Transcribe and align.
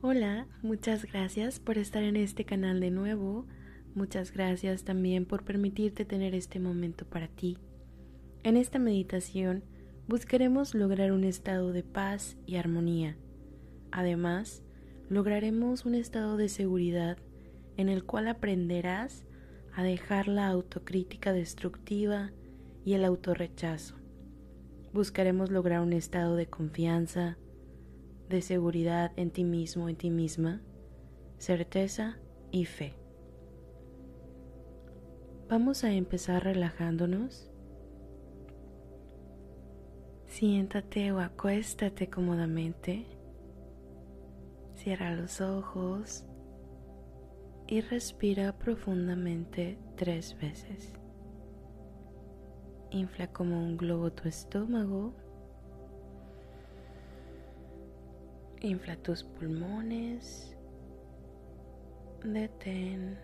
Hola, 0.00 0.46
muchas 0.62 1.06
gracias 1.06 1.58
por 1.58 1.76
estar 1.76 2.04
en 2.04 2.14
este 2.14 2.44
canal 2.44 2.78
de 2.78 2.92
nuevo. 2.92 3.46
Muchas 3.96 4.32
gracias 4.32 4.84
también 4.84 5.26
por 5.26 5.42
permitirte 5.42 6.04
tener 6.04 6.36
este 6.36 6.60
momento 6.60 7.04
para 7.04 7.26
ti. 7.26 7.58
En 8.44 8.56
esta 8.56 8.78
meditación 8.78 9.64
buscaremos 10.06 10.76
lograr 10.76 11.10
un 11.10 11.24
estado 11.24 11.72
de 11.72 11.82
paz 11.82 12.36
y 12.46 12.54
armonía. 12.54 13.16
Además, 13.90 14.62
lograremos 15.08 15.84
un 15.84 15.96
estado 15.96 16.36
de 16.36 16.48
seguridad 16.48 17.18
en 17.76 17.88
el 17.88 18.04
cual 18.04 18.28
aprenderás 18.28 19.24
a 19.74 19.82
dejar 19.82 20.28
la 20.28 20.46
autocrítica 20.46 21.32
destructiva 21.32 22.30
y 22.84 22.92
el 22.92 23.04
autorrechazo. 23.04 23.96
Buscaremos 24.92 25.50
lograr 25.50 25.80
un 25.80 25.92
estado 25.92 26.36
de 26.36 26.46
confianza, 26.46 27.36
de 28.28 28.42
seguridad 28.42 29.12
en 29.16 29.30
ti 29.30 29.44
mismo, 29.44 29.88
en 29.88 29.96
ti 29.96 30.10
misma, 30.10 30.62
certeza 31.38 32.18
y 32.50 32.64
fe. 32.64 32.94
Vamos 35.48 35.82
a 35.84 35.92
empezar 35.92 36.44
relajándonos. 36.44 37.50
Siéntate 40.26 41.10
o 41.10 41.20
acuéstate 41.20 42.10
cómodamente. 42.10 43.06
Cierra 44.74 45.14
los 45.14 45.40
ojos 45.40 46.24
y 47.66 47.80
respira 47.80 48.58
profundamente 48.58 49.78
tres 49.96 50.36
veces. 50.38 50.92
Infla 52.90 53.32
como 53.32 53.62
un 53.62 53.76
globo 53.76 54.12
tu 54.12 54.28
estómago 54.28 55.14
Infla 58.60 58.96
tus 58.96 59.22
pulmones, 59.22 60.56
detén 62.24 63.16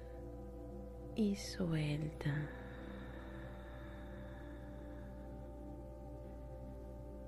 y 1.16 1.34
suelta. 1.34 2.32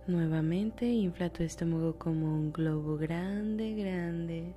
Nuevamente 0.06 0.86
infla 0.86 1.30
tu 1.30 1.42
estómago 1.42 1.98
como 1.98 2.26
un 2.26 2.52
globo 2.52 2.96
grande, 2.96 3.74
grande. 3.74 4.54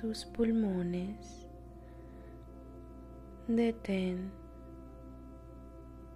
Tus 0.00 0.24
pulmones, 0.24 1.46
detén 3.46 4.32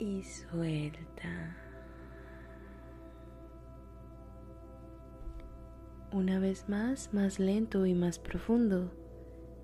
y 0.01 0.25
suelta. 0.25 1.62
Una 6.13 6.39
vez 6.39 6.69
más, 6.69 7.15
más 7.15 7.39
lento 7.39 7.87
y 7.87 7.95
más 7.95 8.19
profundo. 8.19 8.93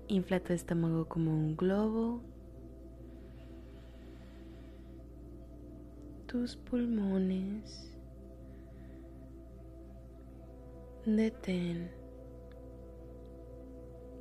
Infla 0.07 0.39
tu 0.39 0.51
estómago 0.51 1.07
como 1.07 1.31
un 1.31 1.55
globo. 1.55 2.23
Tus 6.25 6.55
pulmones. 6.55 7.95
Detén. 11.05 11.91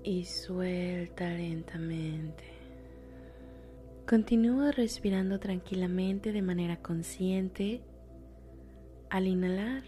Y 0.05 0.27
suelta 0.27 1.31
lentamente. 1.31 2.45
Continúa 4.07 4.70
respirando 4.70 5.41
tranquilamente 5.41 6.33
de 6.33 6.42
manera 6.42 6.77
consciente. 6.83 7.81
Al 9.09 9.27
inhalar, 9.27 9.83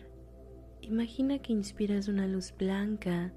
Imagina 0.82 1.38
que 1.38 1.52
inspiras 1.52 2.08
una 2.08 2.26
luz 2.26 2.54
blanca 2.56 3.32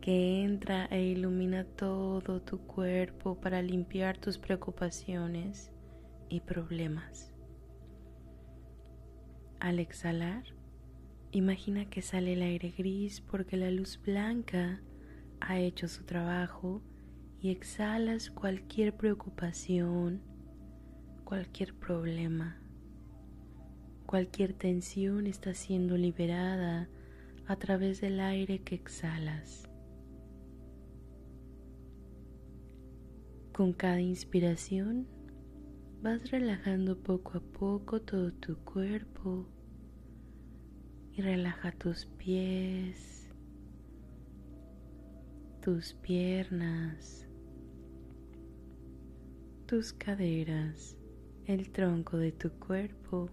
que 0.00 0.44
entra 0.44 0.86
e 0.86 1.02
ilumina 1.06 1.64
todo 1.64 2.40
tu 2.42 2.58
cuerpo 2.58 3.40
para 3.40 3.62
limpiar 3.62 4.18
tus 4.18 4.38
preocupaciones 4.38 5.72
y 6.28 6.40
problemas. 6.40 7.32
Al 9.58 9.78
exhalar, 9.78 10.44
imagina 11.32 11.86
que 11.86 12.02
sale 12.02 12.34
el 12.34 12.42
aire 12.42 12.72
gris 12.76 13.20
porque 13.20 13.56
la 13.56 13.70
luz 13.70 14.00
blanca 14.00 14.82
ha 15.40 15.58
hecho 15.58 15.88
su 15.88 16.04
trabajo 16.04 16.82
y 17.40 17.50
exhalas 17.50 18.30
cualquier 18.30 18.96
preocupación, 18.96 20.22
cualquier 21.24 21.74
problema. 21.74 22.60
Cualquier 24.06 24.52
tensión 24.52 25.26
está 25.26 25.52
siendo 25.52 25.96
liberada 25.96 26.88
a 27.48 27.56
través 27.56 28.00
del 28.00 28.20
aire 28.20 28.60
que 28.60 28.76
exhalas. 28.76 29.68
Con 33.52 33.72
cada 33.72 34.00
inspiración 34.00 35.08
vas 36.02 36.30
relajando 36.30 37.02
poco 37.02 37.38
a 37.38 37.40
poco 37.40 38.00
todo 38.00 38.32
tu 38.32 38.56
cuerpo 38.58 39.48
y 41.12 41.20
relaja 41.22 41.72
tus 41.72 42.06
pies, 42.06 43.28
tus 45.60 45.94
piernas, 45.94 47.26
tus 49.66 49.92
caderas, 49.92 50.96
el 51.46 51.72
tronco 51.72 52.18
de 52.18 52.30
tu 52.30 52.50
cuerpo. 52.50 53.30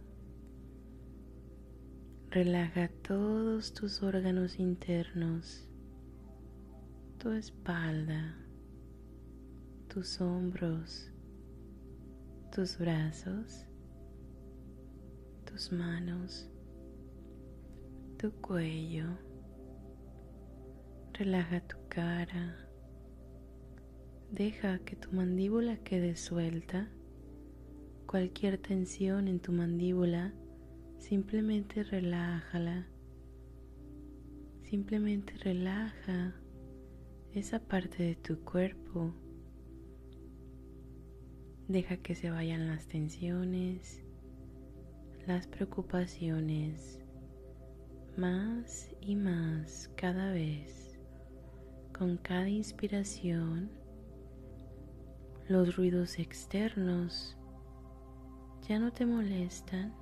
Relaja 2.33 2.89
todos 3.03 3.75
tus 3.75 4.01
órganos 4.01 4.57
internos, 4.57 5.69
tu 7.19 7.29
espalda, 7.29 8.35
tus 9.88 10.19
hombros, 10.19 11.11
tus 12.51 12.79
brazos, 12.79 13.67
tus 15.45 15.71
manos, 15.71 16.49
tu 18.17 18.31
cuello. 18.41 19.15
Relaja 21.13 21.61
tu 21.67 21.77
cara. 21.88 22.67
Deja 24.31 24.79
que 24.79 24.95
tu 24.95 25.11
mandíbula 25.11 25.77
quede 25.83 26.15
suelta. 26.15 26.89
Cualquier 28.07 28.57
tensión 28.57 29.27
en 29.27 29.39
tu 29.39 29.51
mandíbula 29.51 30.33
Simplemente 31.03 31.83
relájala. 31.83 32.87
Simplemente 34.61 35.33
relaja 35.33 36.33
esa 37.33 37.59
parte 37.59 38.03
de 38.03 38.15
tu 38.15 38.39
cuerpo. 38.39 39.13
Deja 41.67 41.97
que 41.97 42.15
se 42.15 42.31
vayan 42.31 42.67
las 42.67 42.87
tensiones, 42.87 44.01
las 45.27 45.45
preocupaciones, 45.45 47.01
más 48.15 48.89
y 49.01 49.17
más 49.17 49.91
cada 49.97 50.31
vez. 50.31 50.97
Con 51.91 52.15
cada 52.15 52.47
inspiración, 52.47 53.69
los 55.49 55.75
ruidos 55.75 56.17
externos 56.17 57.37
ya 58.65 58.79
no 58.79 58.93
te 58.93 59.05
molestan 59.05 60.01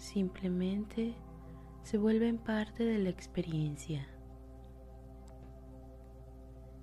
simplemente 0.00 1.14
se 1.82 1.98
vuelven 1.98 2.38
parte 2.38 2.84
de 2.84 2.98
la 2.98 3.10
experiencia 3.10 4.08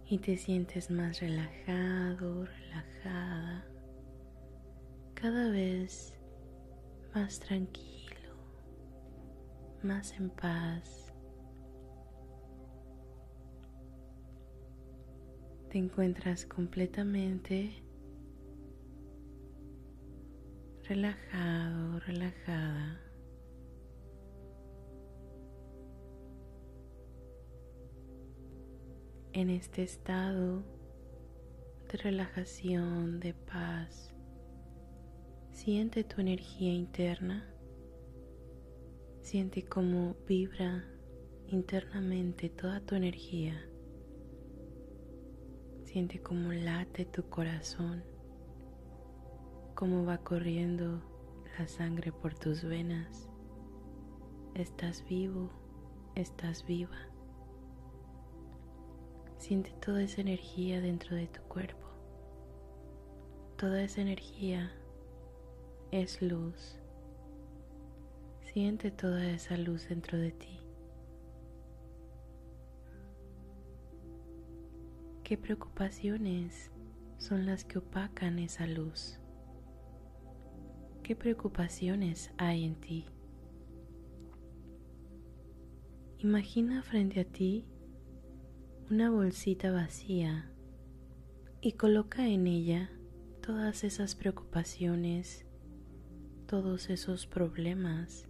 y 0.05 0.19
te 0.19 0.37
sientes 0.37 0.91
más 0.91 1.19
relajado, 1.19 2.45
relajada, 2.45 3.65
cada 5.15 5.49
vez 5.49 6.13
más 7.13 7.39
tranquilo, 7.39 8.35
más 9.81 10.13
en 10.13 10.29
paz. 10.29 11.11
Te 15.69 15.79
encuentras 15.79 16.45
completamente 16.45 17.83
relajado, 20.87 21.99
relajada. 21.99 23.06
En 29.33 29.49
este 29.49 29.83
estado 29.83 30.63
de 31.91 31.97
relajación, 31.97 33.19
de 33.19 33.33
paz. 33.33 34.13
Siente 35.51 36.03
tu 36.03 36.21
energía 36.21 36.73
interna. 36.73 37.53
Siente 39.21 39.63
cómo 39.63 40.15
vibra 40.27 40.85
internamente 41.47 42.49
toda 42.49 42.79
tu 42.81 42.95
energía. 42.95 43.61
Siente 45.83 46.21
cómo 46.21 46.51
late 46.51 47.05
tu 47.05 47.29
corazón, 47.29 48.03
cómo 49.73 50.05
va 50.05 50.17
corriendo 50.17 51.01
la 51.57 51.67
sangre 51.67 52.11
por 52.11 52.33
tus 52.33 52.63
venas. 52.63 53.29
Estás 54.53 55.03
vivo, 55.07 55.49
estás 56.15 56.65
viva. 56.65 57.16
Siente 59.47 59.71
toda 59.79 60.03
esa 60.03 60.19
energía 60.19 60.81
dentro 60.81 61.15
de 61.15 61.25
tu 61.27 61.41
cuerpo. 61.43 61.87
Toda 63.55 63.81
esa 63.81 64.01
energía 64.01 64.73
es 65.89 66.21
luz. 66.21 66.77
Siente 68.41 68.91
toda 68.91 69.25
esa 69.31 69.55
luz 69.55 69.87
dentro 69.87 70.17
de 70.17 70.33
ti. 70.33 70.59
¿Qué 75.23 75.37
preocupaciones 75.37 76.69
son 77.17 77.45
las 77.45 77.63
que 77.63 77.77
opacan 77.77 78.39
esa 78.39 78.67
luz? 78.67 79.17
¿Qué 81.03 81.15
preocupaciones 81.15 82.33
hay 82.37 82.65
en 82.65 82.75
ti? 82.75 83.05
Imagina 86.17 86.83
frente 86.83 87.21
a 87.21 87.23
ti 87.23 87.65
una 88.89 89.09
bolsita 89.09 89.69
vacía 89.73 90.49
y 91.59 91.73
coloca 91.73 92.25
en 92.25 92.47
ella 92.47 92.89
todas 93.41 93.83
esas 93.83 94.15
preocupaciones, 94.15 95.45
todos 96.45 96.89
esos 96.89 97.27
problemas, 97.27 98.29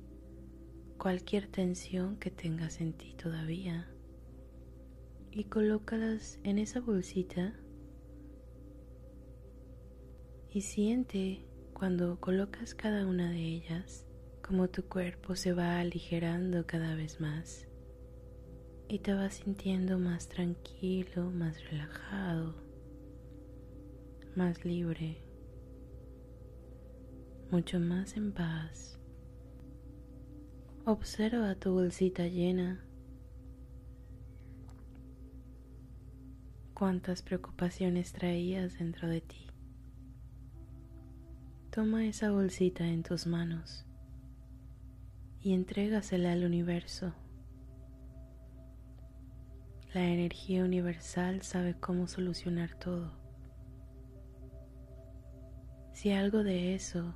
cualquier 0.98 1.46
tensión 1.46 2.18
que 2.18 2.32
tengas 2.32 2.82
en 2.82 2.94
ti 2.94 3.14
todavía 3.14 3.88
y 5.30 5.44
colócalas 5.44 6.40
en 6.44 6.58
esa 6.58 6.80
bolsita 6.80 7.54
y 10.50 10.62
siente 10.62 11.46
cuando 11.74 12.20
colocas 12.20 12.74
cada 12.74 13.06
una 13.06 13.30
de 13.30 13.44
ellas, 13.44 14.08
como 14.42 14.70
tu 14.70 14.86
cuerpo 14.86 15.36
se 15.36 15.54
va 15.54 15.80
aligerando 15.80 16.66
cada 16.66 16.96
vez 16.96 17.22
más 17.22 17.67
y 18.90 19.00
te 19.00 19.14
vas 19.14 19.36
sintiendo 19.36 20.00
más 20.00 20.30
tranquilo, 20.30 21.30
más 21.32 21.64
relajado, 21.70 22.56
más 24.36 24.64
libre, 24.64 25.22
mucho 27.52 27.80
más 27.80 28.16
en 28.16 28.32
paz. 28.32 28.98
Observa 30.86 31.56
tu 31.56 31.74
bolsita 31.74 32.28
llena. 32.28 32.82
Cuántas 36.74 37.24
preocupaciones 37.24 38.14
traías 38.14 38.78
dentro 38.78 39.10
de 39.10 39.20
ti. 39.20 39.48
Toma 41.72 42.06
esa 42.06 42.32
bolsita 42.32 42.88
en 42.88 43.04
tus 43.04 43.28
manos 43.28 43.86
y 45.42 45.54
entrégasela 45.54 46.32
al 46.32 46.46
universo. 46.46 47.14
La 49.98 50.06
energía 50.06 50.64
universal 50.64 51.42
sabe 51.42 51.74
cómo 51.74 52.08
solucionar 52.08 52.76
todo. 52.76 53.12
Si 55.92 56.12
algo 56.12 56.44
de 56.44 56.76
eso 56.76 57.16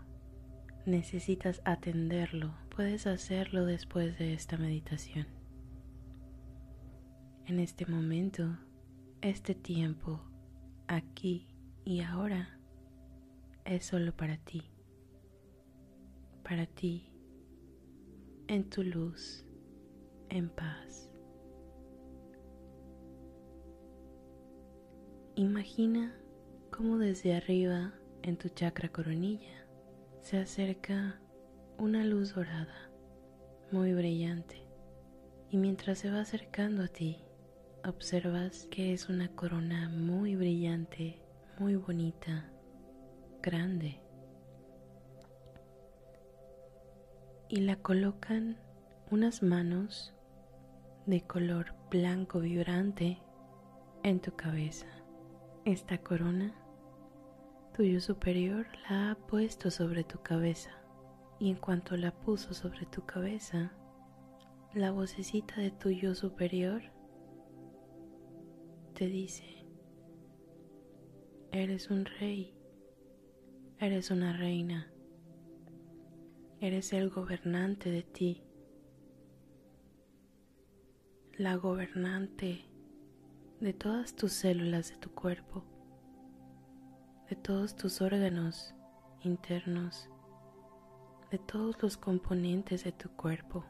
necesitas 0.87 1.61
atenderlo, 1.63 2.55
puedes 2.75 3.05
hacerlo 3.05 3.65
después 3.67 4.17
de 4.17 4.33
esta 4.33 4.57
meditación. 4.57 5.27
En 7.45 7.59
este 7.59 7.85
momento, 7.85 8.57
este 9.21 9.53
tiempo, 9.53 10.19
aquí 10.87 11.47
y 11.85 12.01
ahora, 12.01 12.57
es 13.63 13.85
solo 13.85 14.17
para 14.17 14.37
ti, 14.37 14.63
para 16.43 16.65
ti, 16.65 17.13
en 18.47 18.67
tu 18.71 18.81
luz, 18.81 19.45
en 20.29 20.49
paz. 20.49 21.10
Imagina 25.35 26.13
cómo 26.71 26.97
desde 26.97 27.33
arriba 27.35 27.93
en 28.21 28.37
tu 28.37 28.49
chakra 28.49 28.89
coronilla 28.89 29.65
se 30.19 30.37
acerca 30.37 31.21
una 31.77 32.03
luz 32.03 32.35
dorada, 32.35 32.91
muy 33.71 33.93
brillante, 33.93 34.61
y 35.49 35.57
mientras 35.57 35.99
se 35.99 36.11
va 36.11 36.19
acercando 36.19 36.83
a 36.83 36.87
ti, 36.89 37.23
observas 37.85 38.67
que 38.69 38.93
es 38.93 39.07
una 39.07 39.29
corona 39.33 39.89
muy 39.89 40.35
brillante, 40.35 41.21
muy 41.57 41.75
bonita, 41.75 42.51
grande 43.41 44.01
y 47.51 47.61
la 47.61 47.75
colocan 47.75 48.57
unas 49.09 49.43
manos 49.43 50.13
de 51.05 51.21
color 51.21 51.73
blanco 51.89 52.39
vibrante 52.39 53.21
en 54.03 54.21
tu 54.21 54.35
cabeza. 54.35 55.00
Esta 55.65 55.97
corona, 55.99 56.53
tuyo 57.75 58.01
superior 58.01 58.67
la 58.89 59.11
ha 59.11 59.15
puesto 59.15 59.71
sobre 59.71 60.03
tu 60.03 60.21
cabeza 60.21 60.71
y 61.39 61.49
en 61.49 61.55
cuanto 61.57 61.97
la 61.97 62.11
puso 62.11 62.53
sobre 62.53 62.85
tu 62.85 63.05
cabeza, 63.05 63.73
la 64.73 64.91
vocecita 64.91 65.61
de 65.61 65.71
tu 65.71 65.89
yo 65.89 66.15
superior 66.15 66.81
te 68.93 69.07
dice, 69.07 69.65
eres 71.51 71.89
un 71.89 72.05
rey 72.05 72.61
Eres 73.81 74.11
una 74.11 74.31
reina. 74.31 74.93
Eres 76.59 76.93
el 76.93 77.09
gobernante 77.09 77.89
de 77.89 78.03
ti. 78.03 78.43
La 81.33 81.55
gobernante 81.55 82.63
de 83.61 83.73
todas 83.73 84.15
tus 84.15 84.33
células 84.33 84.89
de 84.89 84.95
tu 84.97 85.11
cuerpo, 85.11 85.63
de 87.29 87.35
todos 87.35 87.75
tus 87.75 88.01
órganos 88.01 88.73
internos, 89.21 90.09
de 91.29 91.37
todos 91.37 91.79
los 91.79 91.95
componentes 91.95 92.83
de 92.83 92.91
tu 92.91 93.09
cuerpo. 93.11 93.63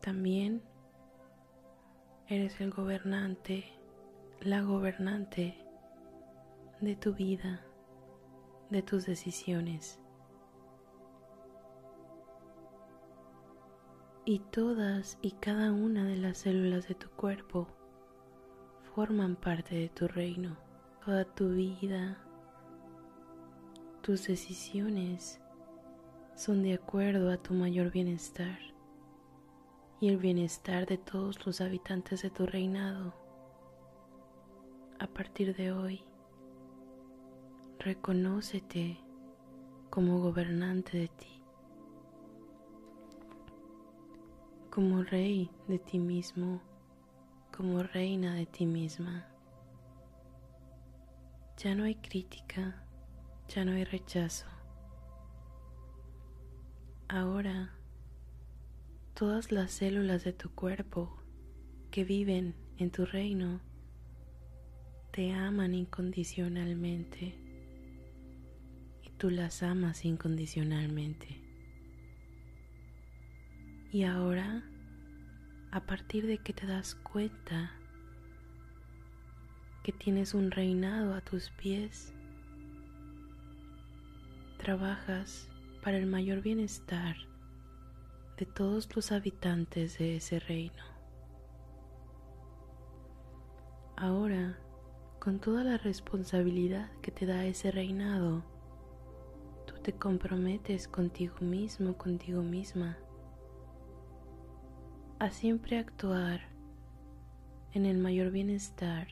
También 0.00 0.62
eres 2.28 2.60
el 2.60 2.70
gobernante, 2.70 3.64
la 4.40 4.62
gobernante 4.62 5.58
de 6.80 6.94
tu 6.94 7.14
vida, 7.14 7.66
de 8.70 8.82
tus 8.82 9.06
decisiones. 9.06 9.98
Y 14.30 14.38
todas 14.38 15.18
y 15.22 15.32
cada 15.32 15.72
una 15.72 16.04
de 16.04 16.16
las 16.16 16.38
células 16.38 16.86
de 16.86 16.94
tu 16.94 17.10
cuerpo 17.10 17.66
forman 18.94 19.34
parte 19.34 19.74
de 19.74 19.88
tu 19.88 20.06
reino. 20.06 20.56
Toda 21.04 21.24
tu 21.24 21.48
vida, 21.48 22.16
tus 24.02 24.28
decisiones 24.28 25.40
son 26.36 26.62
de 26.62 26.74
acuerdo 26.74 27.32
a 27.32 27.38
tu 27.38 27.54
mayor 27.54 27.90
bienestar 27.90 28.56
y 30.00 30.10
el 30.10 30.16
bienestar 30.16 30.86
de 30.86 30.96
todos 30.96 31.44
los 31.44 31.60
habitantes 31.60 32.22
de 32.22 32.30
tu 32.30 32.46
reinado. 32.46 33.12
A 35.00 35.08
partir 35.08 35.56
de 35.56 35.72
hoy, 35.72 36.04
Reconócete 37.80 39.00
como 39.90 40.20
gobernante 40.20 40.98
de 40.98 41.08
ti, 41.08 41.39
como 44.70 45.02
rey 45.02 45.50
de 45.68 45.78
ti 45.78 45.98
mismo, 45.98 46.62
como 47.54 47.82
reina 47.82 48.34
de 48.34 48.46
ti 48.46 48.66
misma. 48.66 49.26
Ya 51.58 51.74
no 51.74 51.84
hay 51.84 51.96
crítica, 51.96 52.82
ya 53.48 53.64
no 53.64 53.72
hay 53.72 53.84
rechazo. 53.84 54.46
Ahora, 57.08 57.74
todas 59.14 59.52
las 59.52 59.72
células 59.72 60.24
de 60.24 60.32
tu 60.32 60.50
cuerpo 60.54 61.18
que 61.90 62.04
viven 62.04 62.54
en 62.78 62.90
tu 62.90 63.04
reino 63.04 63.60
te 65.10 65.32
aman 65.32 65.74
incondicionalmente 65.74 67.50
tú 69.20 69.28
las 69.28 69.62
amas 69.62 70.06
incondicionalmente. 70.06 71.39
Y 73.92 74.04
ahora, 74.04 74.62
a 75.70 75.80
partir 75.80 76.26
de 76.26 76.38
que 76.38 76.52
te 76.52 76.66
das 76.66 76.94
cuenta 76.94 77.72
que 79.82 79.92
tienes 79.92 80.34
un 80.34 80.50
reinado 80.50 81.14
a 81.14 81.20
tus 81.20 81.50
pies, 81.50 82.12
trabajas 84.58 85.48
para 85.82 85.96
el 85.96 86.06
mayor 86.06 86.40
bienestar 86.40 87.16
de 88.36 88.46
todos 88.46 88.94
los 88.94 89.12
habitantes 89.12 89.98
de 89.98 90.16
ese 90.16 90.38
reino. 90.38 90.84
Ahora, 93.96 94.58
con 95.18 95.40
toda 95.40 95.64
la 95.64 95.78
responsabilidad 95.78 96.90
que 97.02 97.10
te 97.10 97.26
da 97.26 97.44
ese 97.44 97.70
reinado, 97.70 98.44
te 99.82 99.94
comprometes 99.94 100.88
contigo 100.88 101.36
mismo, 101.40 101.96
contigo 101.96 102.42
misma, 102.42 102.98
a 105.20 105.28
siempre 105.28 105.76
actuar 105.76 106.40
en 107.74 107.84
el 107.84 107.98
mayor 107.98 108.30
bienestar 108.30 109.08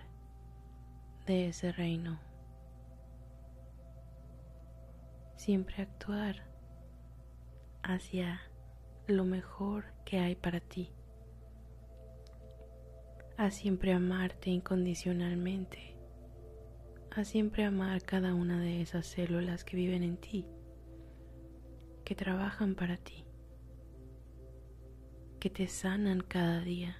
de 1.26 1.48
ese 1.48 1.70
reino. 1.70 2.18
Siempre 5.36 5.82
actuar 5.82 6.46
hacia 7.82 8.40
lo 9.06 9.26
mejor 9.26 9.92
que 10.06 10.18
hay 10.18 10.34
para 10.34 10.60
ti. 10.60 10.94
A 13.36 13.50
siempre 13.50 13.92
amarte 13.92 14.48
incondicionalmente. 14.48 15.94
A 17.14 17.24
siempre 17.24 17.64
amar 17.64 18.02
cada 18.02 18.32
una 18.32 18.58
de 18.58 18.80
esas 18.80 19.04
células 19.04 19.62
que 19.62 19.76
viven 19.76 20.02
en 20.02 20.16
ti, 20.16 20.46
que 22.06 22.14
trabajan 22.14 22.74
para 22.74 22.96
ti, 22.96 23.27
que 25.38 25.50
te 25.50 25.68
sanan 25.68 26.20
cada 26.20 26.60
día 26.60 26.96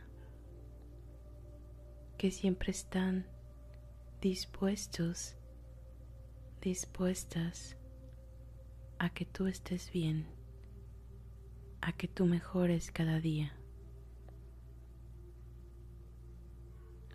que 2.18 2.30
siempre 2.30 2.72
están 2.72 3.26
dispuestos, 4.20 5.36
dispuestas 6.60 7.76
a 8.98 9.10
que 9.10 9.24
tú 9.24 9.46
estés 9.46 9.92
bien, 9.92 10.26
a 11.80 11.92
que 11.92 12.08
tú 12.08 12.26
mejores 12.26 12.90
cada 12.90 13.20
día, 13.20 13.56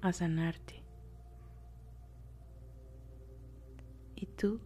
a 0.01 0.13
sanarte. 0.13 0.84
Y 4.15 4.25
tú, 4.25 4.62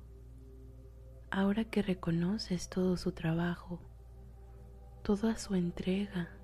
ahora 1.32 1.66
que 1.66 1.82
reconoces 1.82 2.70
todo 2.70 2.96
su 2.98 3.12
trabajo, 3.12 3.80
toda 5.04 5.36
su 5.38 5.56
entrega, 5.56 6.37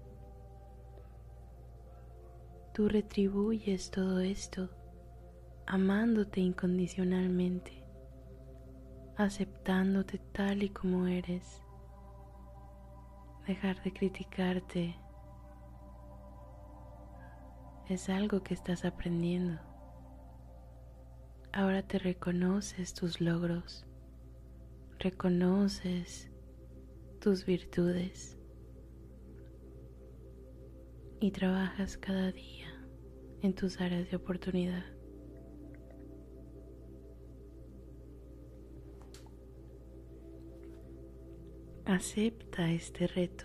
tú 2.73 2.89
retribuyes 2.89 3.91
todo 3.91 4.19
esto 4.19 4.69
amándote 5.67 6.41
incondicionalmente, 6.41 7.83
aceptándote 9.15 10.17
tal 10.17 10.63
y 10.63 10.69
como 10.69 11.07
eres, 11.07 11.61
dejar 13.47 13.81
de 13.83 13.93
criticarte 13.93 14.95
es 17.89 18.09
algo 18.09 18.43
que 18.43 18.53
estás 18.53 18.85
aprendiendo. 18.85 19.59
Ahora 21.51 21.83
te 21.83 21.99
reconoces 21.99 22.93
tus 22.93 23.21
logros, 23.21 23.85
reconoces 24.99 26.31
tus 27.21 27.45
virtudes 27.45 28.37
y 31.19 31.31
trabajas 31.31 31.97
cada 31.97 32.31
día 32.31 32.62
en 33.43 33.53
tus 33.53 33.81
áreas 33.81 34.09
de 34.09 34.15
oportunidad. 34.15 34.85
Acepta 41.85 42.71
este 42.71 43.05
reto. 43.05 43.43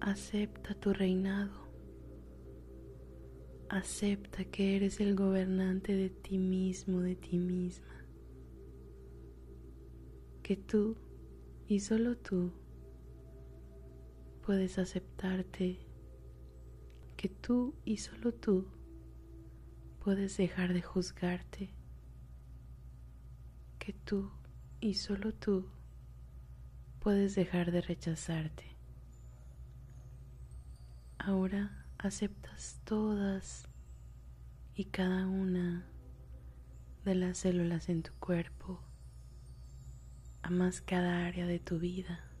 Acepta 0.00 0.74
tu 0.74 0.92
reinado. 0.92 1.52
Acepta 3.68 4.44
que 4.44 4.74
eres 4.74 4.98
el 4.98 5.14
gobernante 5.14 5.94
de 5.94 6.10
ti 6.10 6.36
mismo, 6.36 7.00
de 7.00 7.14
ti 7.14 7.38
misma. 7.38 8.04
Que 10.42 10.56
tú 10.56 10.96
y 11.68 11.78
solo 11.78 12.16
tú 12.16 12.50
puedes 14.44 14.78
aceptarte 14.78 15.83
que 17.24 17.30
tú 17.30 17.74
y 17.86 17.96
solo 17.96 18.34
tú 18.34 18.66
puedes 20.00 20.36
dejar 20.36 20.74
de 20.74 20.82
juzgarte, 20.82 21.70
que 23.78 23.94
tú 23.94 24.30
y 24.82 24.92
solo 24.92 25.32
tú 25.32 25.70
puedes 27.00 27.34
dejar 27.34 27.72
de 27.72 27.80
rechazarte. 27.80 28.76
Ahora 31.16 31.86
aceptas 31.96 32.82
todas 32.84 33.70
y 34.74 34.84
cada 34.84 35.26
una 35.26 35.86
de 37.06 37.14
las 37.14 37.38
células 37.38 37.88
en 37.88 38.02
tu 38.02 38.12
cuerpo, 38.20 38.82
amas 40.42 40.82
cada 40.82 41.24
área 41.24 41.46
de 41.46 41.58
tu 41.58 41.78
vida. 41.78 42.33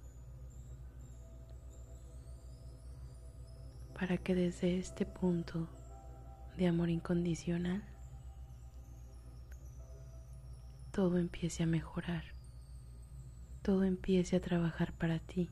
Para 3.98 4.18
que 4.18 4.34
desde 4.34 4.78
este 4.78 5.06
punto 5.06 5.68
de 6.56 6.66
amor 6.66 6.90
incondicional 6.90 7.82
todo 10.92 11.18
empiece 11.18 11.62
a 11.62 11.66
mejorar, 11.66 12.24
todo 13.62 13.84
empiece 13.84 14.36
a 14.36 14.40
trabajar 14.40 14.92
para 14.92 15.18
ti. 15.18 15.48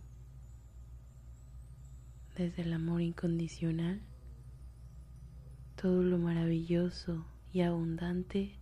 Desde 2.37 2.63
el 2.63 2.73
amor 2.73 3.01
incondicional, 3.01 4.01
todo 5.81 6.03
lo 6.03 6.19
maravilloso 6.19 7.25
y 7.53 7.63
abundante 7.63 8.57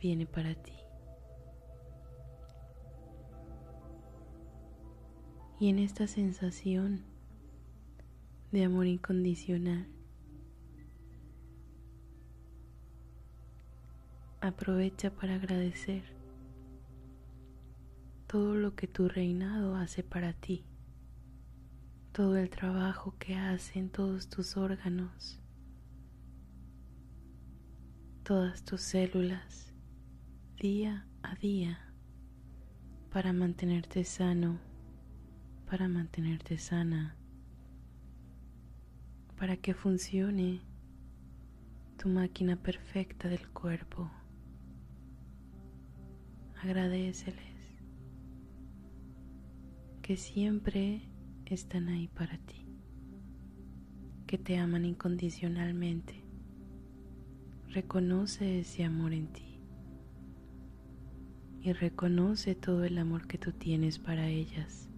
viene 0.00 0.26
para 0.26 0.54
ti. 0.54 0.72
Y 5.58 5.68
en 5.68 5.78
esta 5.78 6.06
sensación 6.06 7.15
de 8.56 8.64
amor 8.64 8.86
incondicional. 8.86 9.86
Aprovecha 14.40 15.10
para 15.10 15.34
agradecer 15.34 16.04
todo 18.26 18.54
lo 18.54 18.74
que 18.74 18.86
tu 18.86 19.10
reinado 19.10 19.76
hace 19.76 20.02
para 20.02 20.32
ti, 20.32 20.64
todo 22.12 22.38
el 22.38 22.48
trabajo 22.48 23.14
que 23.18 23.34
hacen 23.34 23.90
todos 23.90 24.30
tus 24.30 24.56
órganos, 24.56 25.38
todas 28.22 28.64
tus 28.64 28.80
células, 28.80 29.74
día 30.58 31.06
a 31.22 31.34
día, 31.34 31.92
para 33.10 33.34
mantenerte 33.34 34.02
sano, 34.04 34.58
para 35.66 35.88
mantenerte 35.88 36.56
sana 36.56 37.18
para 39.38 39.56
que 39.56 39.74
funcione 39.74 40.60
tu 41.98 42.08
máquina 42.08 42.56
perfecta 42.56 43.28
del 43.28 43.48
cuerpo. 43.50 44.10
Agradeceles 46.62 47.56
que 50.00 50.16
siempre 50.16 51.02
están 51.44 51.88
ahí 51.88 52.08
para 52.08 52.38
ti, 52.38 52.66
que 54.26 54.38
te 54.38 54.56
aman 54.56 54.84
incondicionalmente. 54.84 56.22
Reconoce 57.68 58.60
ese 58.60 58.84
amor 58.84 59.12
en 59.12 59.26
ti 59.32 59.60
y 61.60 61.72
reconoce 61.72 62.54
todo 62.54 62.84
el 62.84 62.96
amor 62.96 63.26
que 63.26 63.36
tú 63.36 63.52
tienes 63.52 63.98
para 63.98 64.28
ellas, 64.28 64.88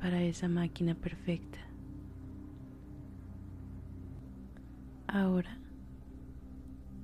para 0.00 0.22
esa 0.22 0.48
máquina 0.48 0.94
perfecta. 0.94 1.71
Ahora, 5.14 5.58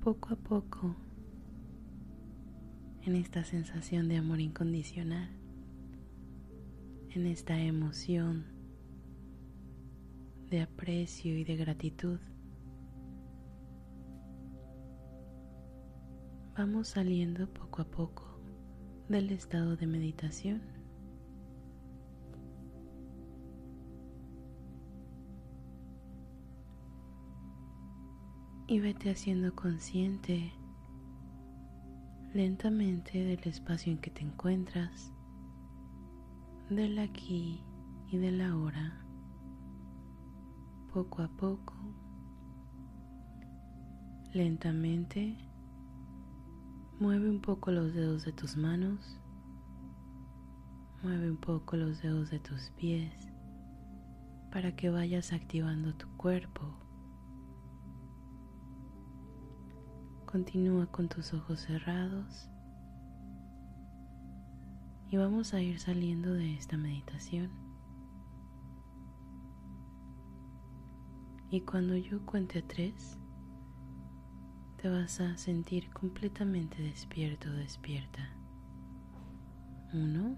poco 0.03 0.33
a 0.33 0.35
poco, 0.35 0.95
en 3.03 3.15
esta 3.15 3.43
sensación 3.43 4.07
de 4.07 4.17
amor 4.17 4.39
incondicional, 4.39 5.29
en 7.11 7.27
esta 7.27 7.59
emoción 7.59 8.47
de 10.49 10.61
aprecio 10.61 11.37
y 11.37 11.43
de 11.43 11.55
gratitud, 11.55 12.17
vamos 16.57 16.87
saliendo 16.87 17.47
poco 17.53 17.83
a 17.83 17.85
poco 17.85 18.41
del 19.07 19.29
estado 19.29 19.77
de 19.77 19.85
meditación 19.85 20.78
y 28.69 28.79
vete 28.79 29.09
haciendo 29.09 29.55
consciente 29.55 30.53
lentamente 32.35 33.23
del 33.23 33.39
espacio 33.45 33.91
en 33.91 33.97
que 33.97 34.11
te 34.11 34.21
encuentras, 34.21 35.11
del 36.69 36.99
aquí 36.99 37.63
y 38.11 38.17
del 38.17 38.39
ahora, 38.41 39.03
poco 40.93 41.23
a 41.23 41.29
poco, 41.29 41.73
lentamente, 44.33 45.35
mueve 46.99 47.27
un 47.27 47.41
poco 47.41 47.71
los 47.71 47.95
dedos 47.95 48.23
de 48.23 48.33
tus 48.33 48.55
manos, 48.55 49.19
mueve 51.01 51.31
un 51.31 51.37
poco 51.37 51.75
los 51.75 52.03
dedos 52.03 52.29
de 52.29 52.39
tus 52.39 52.69
pies 52.77 53.11
para 54.51 54.75
que 54.75 54.91
vayas 54.91 55.33
activando 55.33 55.95
tu 55.95 56.07
cuerpo. 56.17 56.88
Continúa 60.31 60.85
con 60.85 61.09
tus 61.09 61.33
ojos 61.33 61.61
cerrados 61.61 62.51
y 65.09 65.17
vamos 65.17 65.55
a 65.55 65.61
ir 65.63 65.79
saliendo 65.79 66.31
de 66.35 66.53
esta 66.53 66.77
meditación. 66.77 67.49
Y 71.49 71.61
cuando 71.61 71.97
yo 71.97 72.23
cuente 72.27 72.59
a 72.59 72.67
tres, 72.67 73.17
te 74.77 74.87
vas 74.87 75.19
a 75.19 75.35
sentir 75.35 75.91
completamente 75.93 76.79
despierto 76.79 77.51
despierta. 77.51 78.29
Uno, 79.93 80.37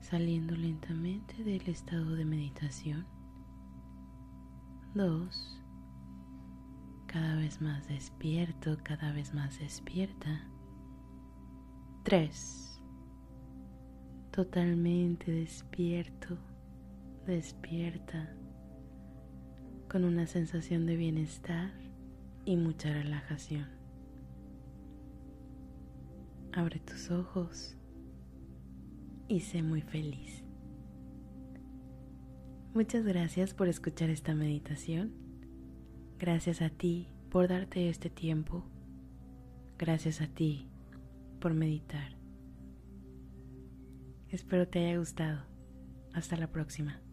saliendo 0.00 0.54
lentamente 0.54 1.42
del 1.44 1.66
estado 1.66 2.10
de 2.10 2.26
meditación. 2.26 3.06
Dos, 4.92 5.63
cada 7.14 7.36
vez 7.36 7.60
más 7.60 7.86
despierto, 7.86 8.76
cada 8.82 9.12
vez 9.12 9.32
más 9.34 9.60
despierta. 9.60 10.48
Tres, 12.02 12.82
totalmente 14.32 15.30
despierto, 15.30 16.36
despierta, 17.24 18.34
con 19.88 20.04
una 20.04 20.26
sensación 20.26 20.86
de 20.86 20.96
bienestar 20.96 21.70
y 22.44 22.56
mucha 22.56 22.92
relajación. 22.92 23.68
Abre 26.52 26.80
tus 26.80 27.12
ojos 27.12 27.76
y 29.28 29.38
sé 29.38 29.62
muy 29.62 29.82
feliz. 29.82 30.42
Muchas 32.74 33.04
gracias 33.04 33.54
por 33.54 33.68
escuchar 33.68 34.10
esta 34.10 34.34
meditación. 34.34 35.22
Gracias 36.24 36.62
a 36.62 36.70
ti 36.70 37.06
por 37.28 37.48
darte 37.48 37.90
este 37.90 38.08
tiempo. 38.08 38.64
Gracias 39.76 40.22
a 40.22 40.26
ti 40.26 40.70
por 41.38 41.52
meditar. 41.52 42.16
Espero 44.30 44.66
te 44.66 44.78
haya 44.78 44.96
gustado. 44.96 45.42
Hasta 46.14 46.38
la 46.38 46.50
próxima. 46.50 47.03